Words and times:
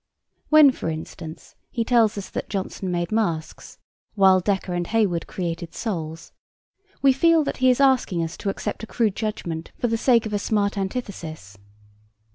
When, 0.49 0.71
for 0.71 0.89
instance, 0.89 1.53
he 1.69 1.83
tells 1.85 2.17
us 2.17 2.27
that 2.31 2.49
'Jonson 2.49 2.89
made 2.89 3.11
masks,' 3.11 3.77
while 4.15 4.41
'Dekker 4.41 4.73
and 4.73 4.87
Heywood 4.87 5.27
created 5.27 5.75
souls,' 5.75 6.31
we 7.03 7.13
feel 7.13 7.43
that 7.43 7.57
he 7.57 7.69
is 7.69 7.79
asking 7.79 8.23
us 8.23 8.35
to 8.37 8.49
accept 8.49 8.81
a 8.81 8.87
crude 8.87 9.15
judgment 9.15 9.71
for 9.77 9.85
the 9.87 9.97
sake 9.97 10.25
of 10.25 10.33
a 10.33 10.39
smart 10.39 10.75
antithesis. 10.75 11.55